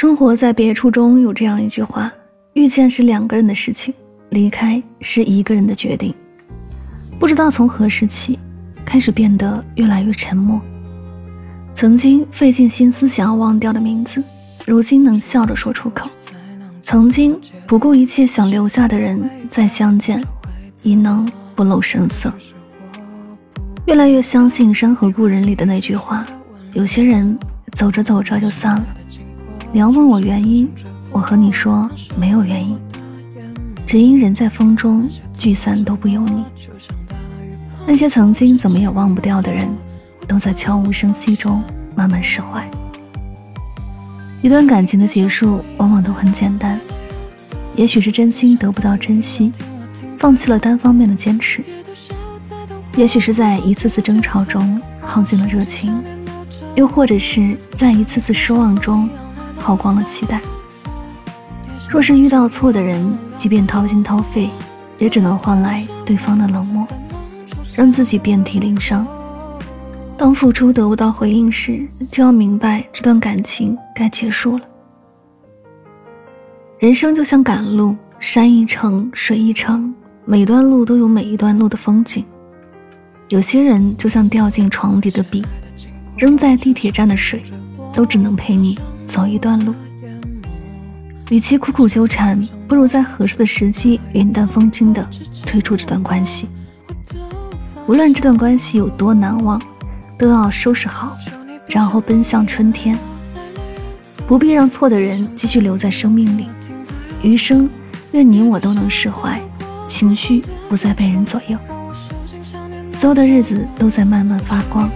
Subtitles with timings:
[0.00, 2.10] 生活在别处中有这样一句话：
[2.54, 3.92] 遇见是两个人的事情，
[4.30, 6.14] 离开是一个人的决定。
[7.18, 8.38] 不知道从何时起，
[8.82, 10.58] 开始变得越来越沉默。
[11.74, 14.24] 曾经费尽心思想要忘掉的名字，
[14.64, 16.08] 如今能笑着说出口。
[16.80, 20.18] 曾经不顾一切想留下的人，再相见，
[20.82, 22.32] 亦能不露声色。
[23.84, 26.24] 越来越相信《山河故人》里的那句话：
[26.72, 27.38] 有些人
[27.72, 28.86] 走着走着就散了。
[29.72, 30.68] 你要问我原因，
[31.12, 31.88] 我和你说
[32.18, 32.76] 没有原因，
[33.86, 36.44] 只因人在风中聚散都不由你。
[37.86, 39.68] 那些曾经怎么也忘不掉的人，
[40.26, 41.62] 都在悄无声息中
[41.94, 42.68] 慢慢释怀。
[44.42, 46.76] 一段感情的结束，往往都很简单，
[47.76, 49.52] 也许是真心得不到珍惜，
[50.18, 51.62] 放弃了单方面的坚持；
[52.96, 55.94] 也许是在一次次争吵中耗尽了热情，
[56.74, 59.08] 又或者是在一次次失望中。
[59.60, 60.40] 耗光了期待。
[61.88, 64.48] 若是遇到错的人，即便掏心掏肺，
[64.98, 66.86] 也只能换来对方的冷漠，
[67.76, 69.06] 让自己遍体鳞伤。
[70.16, 74.64] 当付出得不到回应时，就要明白这段感情该结束了。
[76.78, 82.24] 人生就像赶路，山一程，水一程，每段路都有每一段路的风景。
[83.30, 85.44] 有些人就像掉进床底的笔，
[86.16, 87.42] 扔在地铁站的水，
[87.92, 88.78] 都只能陪你。
[89.10, 89.74] 走一段路，
[91.30, 95.04] 与其苦苦纠缠，不如在合适的时机云淡风轻的
[95.44, 96.48] 退出这段关系。
[97.88, 99.60] 无论这段关系有多难忘，
[100.16, 101.16] 都要收拾好，
[101.66, 102.96] 然后奔向春天。
[104.28, 106.46] 不必让错的人继续留在生命里。
[107.20, 107.68] 余生，
[108.12, 109.42] 愿你我都能释怀，
[109.88, 111.58] 情绪不再被人左右。
[112.92, 114.88] 所有的日子都在慢慢发光。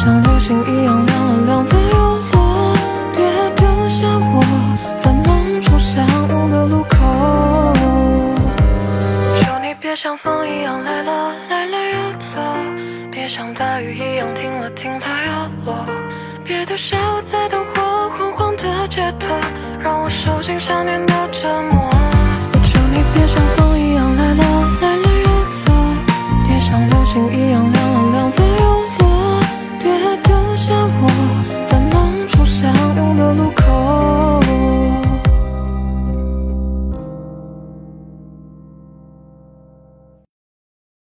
[0.00, 1.98] 像流星一样亮了亮了又
[2.30, 2.72] 落
[3.16, 4.44] 别丢下我
[4.96, 7.74] 在梦中相拥的路口。
[9.42, 12.38] 求你别像风一样来了来了又走
[13.10, 15.84] 别像大雨一样停了停了又落
[16.44, 19.34] 别丢下我在灯火昏黄的街头
[19.80, 21.90] 让我受尽想念的折磨。
[22.52, 24.44] 我求你别像风一样来了
[24.80, 25.72] 来了又走
[26.46, 27.47] 别像流星一